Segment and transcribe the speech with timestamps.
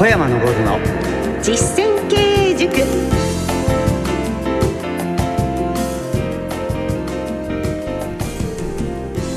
[0.00, 0.78] 小山昇の。
[1.42, 2.74] 実践経営塾。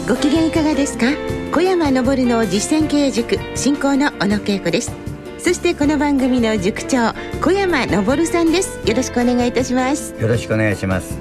[0.08, 1.08] ご機嫌いかがですか？
[1.52, 4.94] 小山昇の実践経営塾進行の小野恵子です。
[5.38, 8.80] そしてこの番組の塾長小山昇さんです。
[8.88, 10.16] よろしくお願いいたします。
[10.18, 11.20] よろしくお願いします。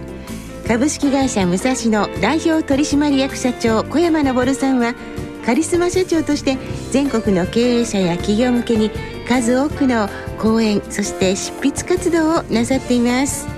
[0.68, 4.94] 株式会社武蔵野代表取締役社長小山昇さんは
[5.44, 6.56] カリスマ社長として
[6.92, 8.92] 全国の経営者や企業向けに
[9.32, 13.48] 数多くの講演そして執筆活動をなさっています。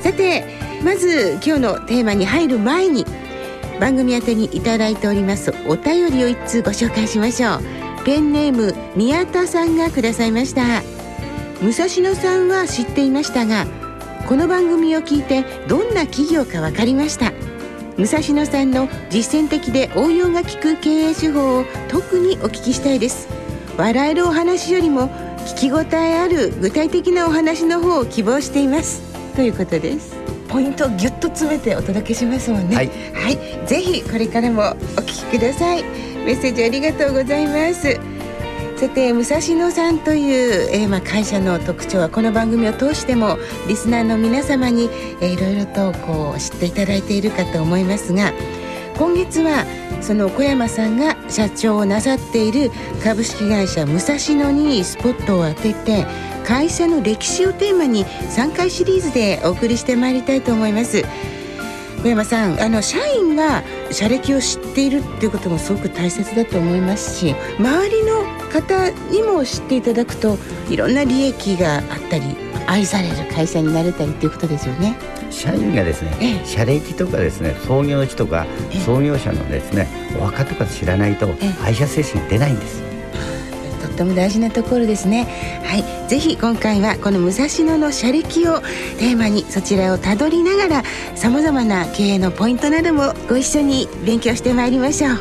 [0.00, 0.44] さて
[0.82, 3.06] まず今日のテーマに入る前に
[3.80, 7.60] 番組宛てにいただいておりますお便りを一通ご紹介しましょう。
[8.04, 10.82] ペンネーム宮田さんがくださいました。
[11.62, 13.66] 武蔵野さんは知っていましたが
[14.28, 17.32] この番組を聞いてどんな企業か分かりました。
[17.96, 23.33] 武蔵野さんの実践的で応用が利く経営手法を特にお聞きしたいです。
[23.76, 25.08] 笑えるお話よりも
[25.58, 29.02] 聞き応えある具体的なお話の方を希望しています。
[29.34, 30.14] ということです。
[30.48, 32.76] ポイントをぎゅっと詰めてお届けしますもんね。
[32.76, 34.64] はい、はい、ぜひこれからもお
[35.00, 35.82] 聞きください。
[35.82, 37.98] メッセージありがとうございます。
[38.76, 44.88] さて武蔵野さんという、えー、まあ会社の特徴はこの番組を通してもリスナーの皆様に、
[45.20, 48.32] えー、いろいろとこう知っていただいているかと思いますが
[48.96, 49.64] 今月は
[50.00, 52.70] その小山さんが社長をなさっている
[53.02, 56.06] 株式会社武蔵野にスポットを当てて
[56.44, 61.02] 会社の歴史をテーマに3回シリーズでお送りしてまいりたいと思います。
[62.02, 70.36] 小山さんあの社員が社歴を知っているっていうこともすごく大切だと思いますし周りの方にも知っていただくと
[70.68, 74.94] いろんな利益があったり愛される会社になれたりっていうことですよね。
[75.34, 76.46] 社員がですね、ええ。
[76.46, 78.80] 社歴とかですね創業地とかええ。
[78.80, 79.88] 創業者のですね
[80.18, 82.82] お墓とか知らないとえ会社精神出ないんです。
[83.82, 85.24] とっても大事なところですね。
[85.64, 86.08] はい。
[86.08, 88.60] ぜひ今回はこの武蔵野の社歴を
[88.98, 90.82] テーマにそちらをたどりながら
[91.14, 95.16] さまざまな経営のポイントなどもご一緒に勉強してまいりましょう。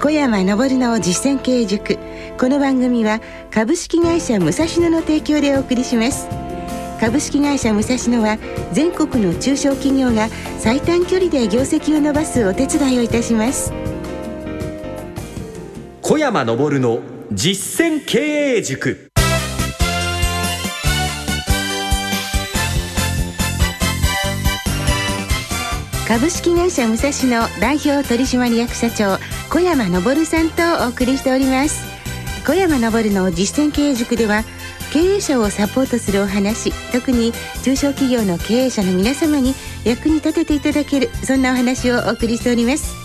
[0.00, 1.98] 小山昇の実践経営塾。
[2.38, 3.20] この番組は
[3.50, 6.47] 株式会社武蔵野の提供でお送りします
[7.00, 8.38] 株式会社武蔵野は
[8.72, 10.28] 全国の中小企業が
[10.58, 13.72] 最短距離で業績を伸ばすお手伝いをいたします。
[16.02, 17.00] 小山昇の
[17.32, 18.18] 実践経
[18.56, 19.10] 営塾。
[26.08, 29.18] 株式会社武蔵野代表取締役社長
[29.50, 31.80] 小山昇さんとお送りしております。
[32.44, 34.42] 小山昇の実践経営塾では
[34.98, 37.32] 経営者をサポートするお話特に
[37.62, 39.54] 中小企業の経営者の皆様に
[39.84, 42.96] 役に立てていただけるそんなお話をお送りしております。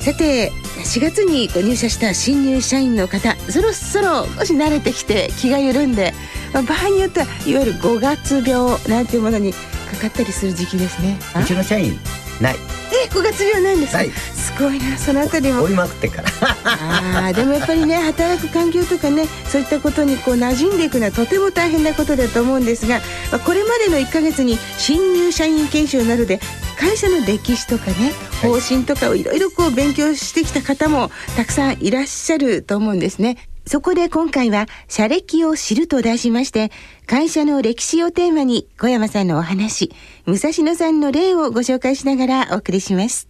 [0.00, 0.52] さて
[0.84, 6.12] 4月にご入社した新入社員の方そろそろ少し慣れてきて気が緩んで、
[6.52, 9.58] まあ場合によってはいわゆる5月病なんていうものにか
[10.02, 11.18] かったりする時期ですね。
[11.34, 11.98] うちの社員
[12.40, 12.56] ない。
[12.90, 13.98] え5月病ないんですか？
[13.98, 14.10] ない。
[14.10, 16.28] すごいなそのあたりも追いまくってっから。
[16.64, 22.96] あーでもやっぱりね 働く環境とかねそういったことにこう馴染んでいくのはとても大変なことだと思うんですが、
[23.30, 26.40] まあ、これまでの1ヶ月に新入社員研修などで
[26.78, 28.50] 会社の歴史とかねはい。
[28.50, 33.36] 方針とかをいろいろこう勉強してきた方もたくさんいらっしゃると思うんですね。
[33.68, 36.72] そこで今回は「社歴を知る」と題しまして
[37.06, 39.92] 会社の歴史をテーマに小山さんのお話
[40.24, 43.28] 武蔵野さんの例をご紹介しながらお送りします。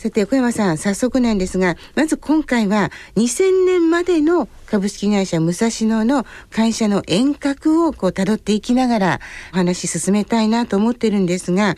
[0.00, 9.20] さて、小山さん、早速なんですが、まず今回は2000年までの株式会社武蔵野の会社の遠隔をこう辿っていきながら
[9.52, 11.76] お話進めたいなと思ってるんですが、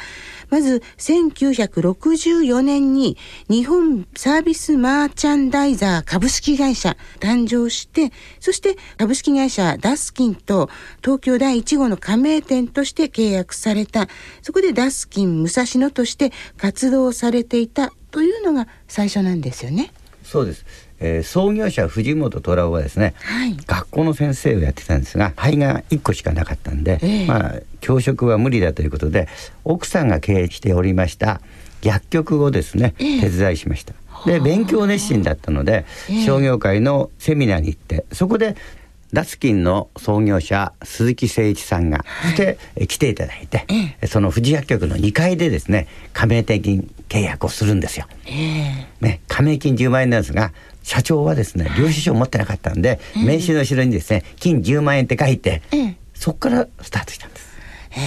[0.52, 3.16] まず1964年に
[3.48, 10.68] 日本サービスマーチャンダイザー株式会社誕生して、そして株式会社ダスキンと
[11.02, 14.08] 東京第1号の加盟店として契約された、
[14.42, 19.90] そこでダスキン武蔵野として活動されていたというのが最初なんですよね。
[20.22, 20.66] そうです、
[21.02, 23.56] えー創業者藤本虎夫はですねはい。
[23.66, 27.26] 学校の先生をやってたんですが肺が1個しかなかったんで、ええ。
[27.26, 29.28] まあ教職は無理だということで
[29.64, 31.40] 奥さんが経営しておりました
[31.82, 33.20] 薬局をですね、ええ。
[33.20, 33.94] 手伝いしました。
[34.24, 36.24] で勉強熱心だったので、ええ。
[36.24, 38.54] 商業会のセミナーに行ってそこで
[39.12, 43.66] ダスキンの創業者鈴木誠一さんが、そしてえ来ていただいて、
[44.00, 48.06] えその富士薬局の2階でですね加盟店金契約をするんですよ。
[48.24, 49.04] ええ。
[49.04, 50.52] ね、加盟金10万円なんですが
[50.82, 57.52] 社長はですね領収書を持ってなかったんで、名刺の後ろにですね金10万円って書いて、ええそこからスタートしたんです。
[57.90, 57.98] え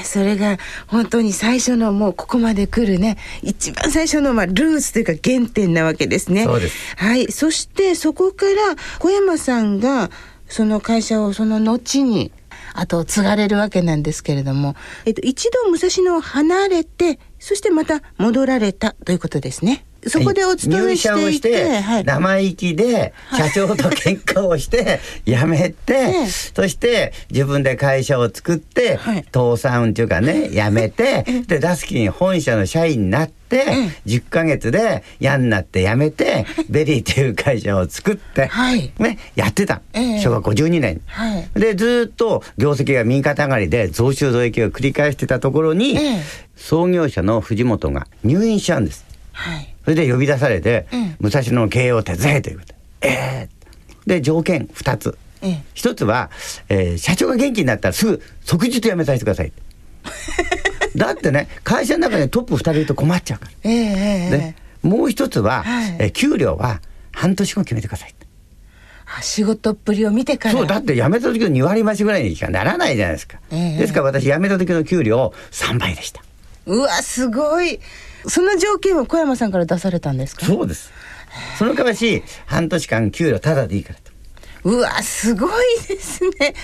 [0.00, 6.44] ーそれが本当に最初のもうここまで来るね一番最初のまあルーツというか原点なわけですね。
[6.44, 8.52] そうですはいそしてそこから
[9.00, 10.10] 小山さんが
[10.48, 12.32] その会社をその後に
[12.74, 19.84] 後を継がれるわけなんですけれども、えっと、一度武蔵野を離れてそしてまた戻られたということですね。
[20.08, 22.04] そこでお勤めしていて、して、はい。
[22.04, 26.26] 生意気で社長と喧嘩をして 辞めて、ええ。
[26.26, 29.24] そして自分で会社を作って、はい。
[29.32, 33.62] 倒産っていうかね辞めてでダスキン本社の社員になって、え
[34.06, 38.92] 10ヶ月で嫌になって辞めてベリーっていう会社を作って、はい。
[38.98, 40.20] ね、やってた、ええ。
[40.20, 40.94] 昭和52年。
[40.94, 41.00] に。
[41.06, 41.48] はい。
[41.54, 46.22] でずーっと業績が右肩上がりで増収増益を繰り返してたところに、ええ。
[46.56, 49.07] 創業者の藤本が入院しちゃうんです。
[49.38, 52.78] はいそれで呼び出されて、うん武蔵野の経営を手伝えということで。
[53.02, 53.48] ええ
[54.06, 55.16] で条件2つ。
[55.42, 56.30] ええ一つは、
[56.68, 59.52] えー社長が元気になったらすぐ即日辞めさせてください。
[60.96, 63.52] だってね会社の中でトップ2人いると困っちゃうから。
[63.64, 66.80] えええええでえもう一つは、はいえー給料は
[67.12, 68.14] 半年後決めてください。
[69.18, 73.38] あ仕事っぷりを見てからそうだって辞めた時の2割増しぐらいにしかならないじゃないですか。
[73.50, 76.22] ええですから私辞めた時の給料3倍でした。
[76.68, 77.80] うわすごい。
[78.26, 80.46] その条件を小山さんから出されたんですか？
[80.46, 80.92] そうです。
[81.58, 84.12] その代わし半年間給料タダでいいからと。
[84.64, 85.50] うわすごい
[85.88, 86.54] ですね。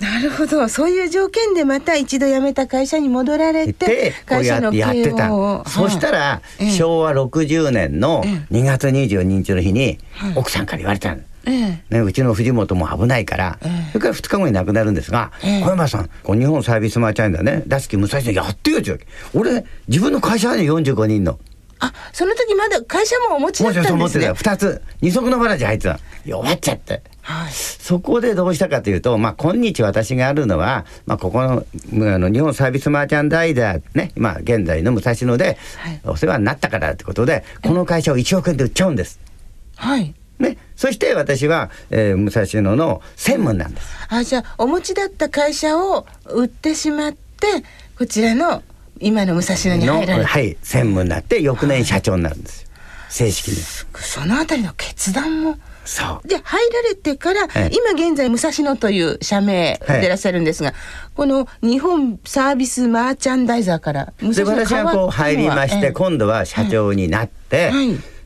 [0.00, 0.68] なるほど。
[0.68, 5.34] そういう条件でまた一度辞めた会社に戻られでてこうやってやってた。
[5.34, 5.64] を。
[5.66, 10.32] そしたら、ええ昭和60年のえ2月22日の日に、はい。
[10.36, 11.22] 奥さんから言われたの。
[11.46, 11.94] ええ。
[11.94, 13.92] ね、うちの藤本も危ないから、ええ。
[13.92, 15.62] それから2日後に亡くなるんですが、ええ。
[15.62, 17.62] 小山さんこう日本サービスマーチャインだね。
[17.66, 18.98] ダスキ武蔵野やってよって
[19.34, 21.38] 俺自分の会社はね45人の。
[21.80, 23.98] あその時まだ会社もお持ちだもったんですね。
[23.98, 24.26] 持ってた。
[24.26, 24.82] よ2つ。
[25.00, 26.00] 二足のわらじ入ってた。
[26.24, 27.02] 弱っちゃって。
[27.22, 27.52] はい。
[27.52, 36.00] そこでどうしたかというと、まあ、今日私があるのは、まあ、ここのむあの日本サービスマーチャンダイザーね、まあ、現在の武蔵野ではい。
[36.04, 39.20] お世話になったからってことで、この会社を1億円で売っちゃうんです。
[39.76, 40.04] はい。
[40.04, 40.14] ね、
[40.78, 43.88] そして私は、えー武蔵野の専務なんです。
[44.08, 47.18] あじゃあお持ちだった会社を売ってしまって
[47.98, 48.62] こちらの
[49.00, 52.68] 今の武蔵野にの入られた、はい、専務になって翌年社長になるんですよ。
[53.08, 53.56] 正式に。
[53.56, 56.28] そのあたりの決断もそう。
[56.28, 60.74] で入られてから、はい今現在武蔵野という社名でいらっしゃるんですが、
[61.16, 68.17] この日本サービスマーチャンダイザーから武で蔵野私がこう入りまして、今度は社長になって、はいえー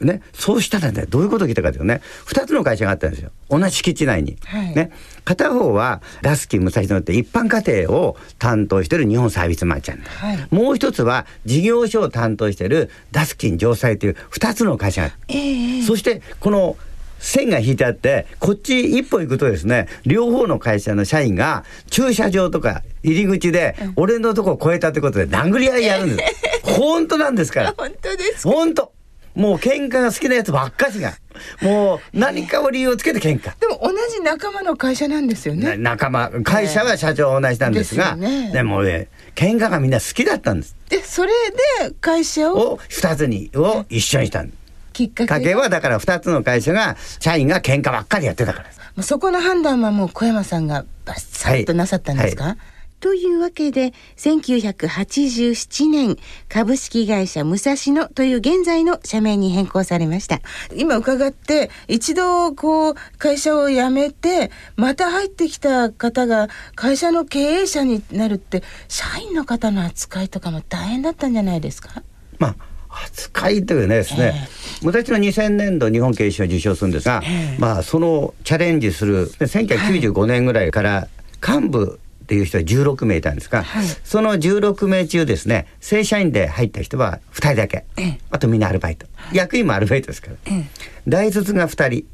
[0.00, 3.30] ね、そうしたらねどういうことが来たかというとね2つの会社があったんですよ。
[3.48, 4.36] 同じ敷地内に。
[4.44, 4.74] はい。
[4.74, 4.90] ね、
[5.24, 10.48] 片方はラスキー武蔵野って一般家庭を担当している日本サービスマーチャン、はい。
[10.50, 16.76] もう一つは事業所を担当しているダスキン城西という2つの会社があるええそしてこの
[17.18, 26.26] 線が引いてあってこっち一歩行くとですね両方の会社の社員が駐車場とか入り口で俺のとこを越えたってことで殴り合いやるんで
[26.64, 26.78] す。
[26.78, 27.74] 本当なんですから。
[27.76, 28.50] 本当ですか？
[28.50, 28.92] 本当
[29.34, 31.14] もう喧嘩が好きなやつばっかしが。
[31.60, 33.58] もう何かを理由をつけて喧嘩。
[33.58, 38.52] でも同じ仲間の会社なんですよなね仲間会社は社長は同じなんですが、ね。
[38.52, 40.76] でもね喧嘩がみんな好きだったんです。
[40.88, 41.32] でそれ
[41.80, 42.74] で会社を？
[42.74, 44.58] を2つにを一緒にしたんです。
[44.92, 48.64] きっかけはだから2つの会社が社員が喧嘩ばっかりやってたか
[48.96, 52.56] らそこの判断はもう小山さんがバッサッとなさったんですか、は
[53.04, 56.16] というわけで1987年
[56.48, 60.40] 株式会社武蔵野という現在の社名に変更されました。
[60.74, 72.02] 今伺って一度こう会社を辞めてまた入ってきた方が会社の経営者になるって社員の方の扱いとかも大変だったんじゃないですか？
[72.38, 72.56] まあ
[73.04, 74.48] 扱いというねですね、
[74.82, 77.60] 私の2000年度日本経営賞を受賞するんですが、ええ。
[77.60, 81.08] まあそのチャレンジする1995年ぐらいから
[81.46, 83.86] 幹部っていう人は16名いたんですが、はい。
[84.02, 88.18] その16名中ですね正社員で入った人は2人だけ、ええ。
[88.30, 90.64] あとみんなアルバイト、役員もアルバイトですから、ええ。
[91.06, 92.06] 大卒が2人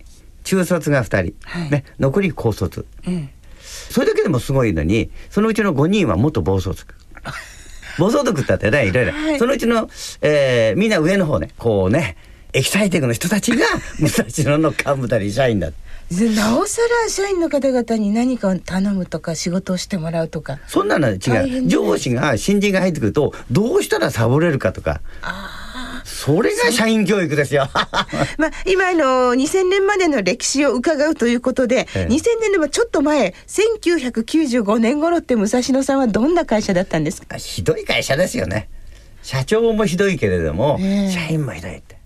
[0.43, 1.71] 中卒が2人、はい。
[1.71, 2.87] ね、残り高卒。
[3.07, 3.29] え
[3.91, 6.95] それだけでもすごいのにそのうちの5人は元暴走族。
[7.99, 9.39] 暴走族ってあってねいろいろ、はい。
[9.39, 9.89] そのうちの、
[10.23, 12.17] えーみんな上の方ねこうね
[12.53, 13.65] エキサイティングの人たちが
[14.01, 15.75] 武蔵野の幹部たり社員だで
[16.11, 20.59] なおさら社員の方々に何かを頼むとか仕事をしてもらうとか。
[20.67, 21.69] そんなのは違う。
[21.69, 25.01] 上司が新人が入ってくるとどうしたらサボれるかとか。
[26.05, 27.69] それが社員教育ですよ。
[28.39, 32.13] まあ、今あの2000年までの歴史を伺うということで、ええ。
[32.13, 37.37] 2000年でもちょっと前1995年頃って武蔵野さんはどんな会社だったんですか？
[37.37, 38.69] ひどい会社ですよね。
[39.23, 41.13] 社長もひどいけれども、ええ。
[41.13, 42.00] 社員もひどいって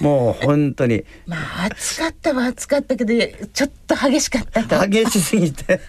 [0.00, 1.04] もう本当に。
[1.26, 3.14] まあ暑かったは暑かったけど
[3.52, 4.86] ちょっと激しかったと。
[4.86, 5.80] 激しすぎて。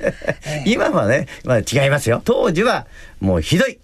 [0.66, 2.22] 今はね、まあ、違いますよ。
[2.24, 2.88] 当時は
[3.20, 3.80] もうひどい。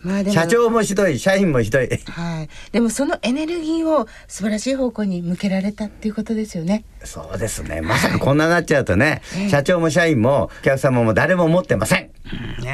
[0.00, 0.34] まあでも。
[0.34, 1.88] 社長もひどい社員もひどい。
[1.88, 6.84] はい、でもそのエネルギーを素晴らしい方向に向けられたっていうことですよね。
[7.02, 7.80] そうですね。
[7.80, 12.10] まさかこんななっちゃうとね、社長も社員もお客様も誰も持ってません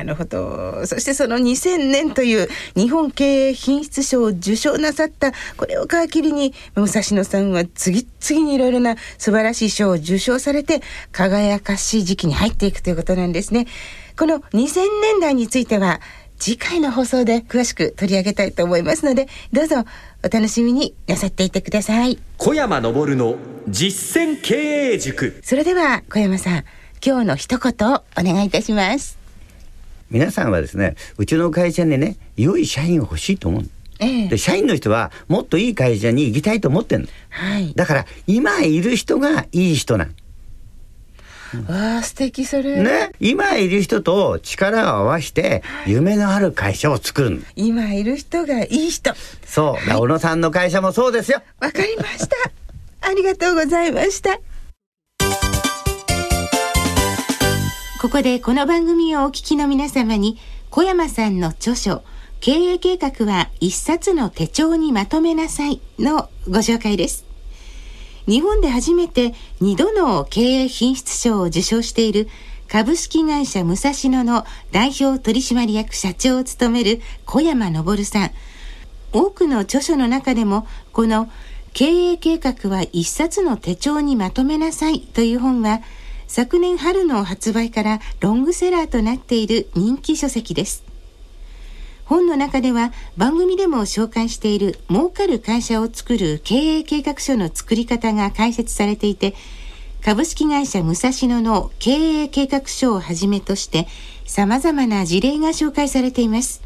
[0.04, 0.86] なるほど。
[0.86, 10.80] そしてその2000年という日本経営品質賞を受賞なさったこれを皮切りに武蔵野さんは次々にいろいろな素晴らしい賞を受賞されて
[11.12, 13.66] 輝かしい時期に入っていくということなんですね。
[14.18, 16.00] この2000年代については
[16.38, 19.84] 次回の放送で詳しく取り上げたいと思いますのでどうぞ
[20.24, 22.18] お楽しみになさっていてください。
[22.38, 23.36] 小山昇の
[23.68, 24.54] 実践経
[24.94, 26.64] 営塾それでは小山さん
[27.04, 29.19] 今日の一言をお願いいたします。
[30.10, 33.62] 皆さんはですねうちの会社にね良い社員を欲しいと思う
[34.00, 37.74] ええで社員の人はもっといい会社に行きたいと思ってんのはい。
[37.74, 40.14] だから今いる人がいい人なん
[41.68, 42.82] わあ素敵それ。
[42.82, 49.12] ね今いる人と力を合わせて夢のある会社を作るの今いる人がいい人。
[49.44, 52.36] そう、だから小野さんの会社もそうですよわかりました。
[53.02, 54.38] ありがとうございました。
[58.00, 60.38] ここでこの番組をお聞きの皆様に
[60.70, 62.02] 小山さんの著書
[62.40, 67.26] 経営計画は一冊の手帳にまとめなさいのご紹介です。
[68.26, 72.30] 日本で初めて2度の経営品質賞を受賞している
[72.68, 78.30] 株式会社武蔵野の代表取締役社長を務める小山昇さん。
[79.12, 81.30] 多くの著書の中でもこの
[81.74, 85.82] 経営計画は一冊の手帳にまとめなさいという本は
[86.32, 90.84] 昨年春の発売からロングセラーとなっている人気書籍です。
[92.04, 99.34] 本の中では番組でも紹介している儲かる会社を作る経営計画書の作り方が解説されていて
[100.04, 101.90] 株式会社武蔵野の経
[102.22, 103.88] 営計画書をはじめとして
[104.24, 106.62] 様々な事例が紹介されています。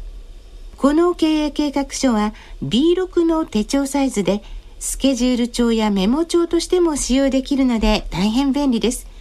[0.77, 4.43] この経営計画書は B6 の手帳サイズで
[4.77, 9.14] スケジュール帳やメモ帳としても使用できるので大変便利です。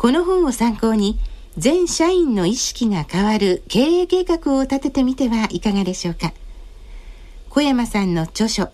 [0.00, 1.18] この本を参考に
[1.58, 6.32] 全社員の意識が変わる経営計画を立ててみてはいかがでしょうか。
[7.50, 8.70] 小山さんの著書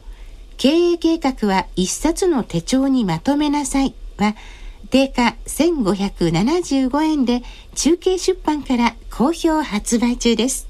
[0.56, 4.37] 経営計画は一冊の手帳にまとめなさいは
[4.90, 7.42] 定価1575円で
[7.75, 10.68] 中継出版から好評発売中です。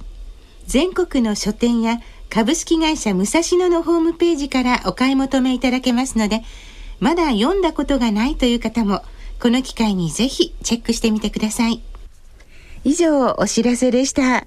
[0.67, 6.45] 全国の書店や株式会社武蔵野のホームページからお買い求めいただけますので、
[6.99, 9.03] まだ読んだことがないという方も、
[9.41, 11.83] この機会にぜひチェックしてみてください。
[12.85, 14.47] 以上、お知らせでした。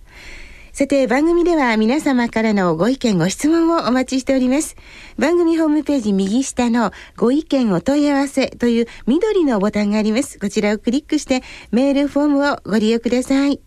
[0.72, 4.78] さて、番組では皆様からのご意見、ご質問をお待ちしております。
[5.18, 10.40] 番組ホームページ右下のご意見お問い合わせという緑のボタンがあります。
[10.40, 13.60] こちらをクリックしてメールフォームをご利用ください。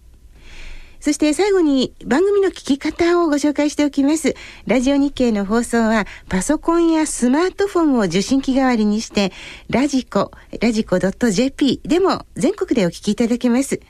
[1.03, 4.37] そして最後に番組の聞き方をご紹介しておきます。
[4.69, 9.33] ラジオ日経の放送はパソコンやスマートフォンを受信機代わりにして、
[9.69, 10.31] ラジコ、
[10.61, 13.81] ラジコ .jp でも全国でお聞きいただけます。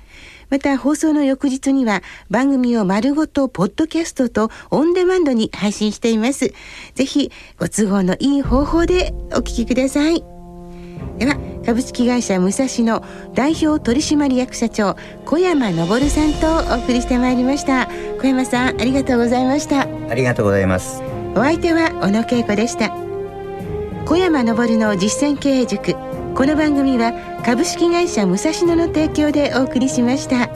[0.48, 6.54] また放送の翌日には番組を丸ごとポッドキャストとオンデマンドに配信しています。
[6.94, 10.24] ぜひご都合のいい方法でお聞きください。
[11.18, 13.02] では株式会社武蔵野
[13.34, 17.88] 代表取締役社長小山昇さんとお送りしてまいりました。
[18.20, 19.82] 小山さんありがとうございました。
[20.10, 21.02] ありがとうございます。
[21.34, 22.90] お相手は小野恵子でした。
[24.06, 25.94] 小山昇の実践経営塾。
[26.34, 27.12] この番組は
[27.44, 30.48] 株式会社武蔵野の提供でお送りしました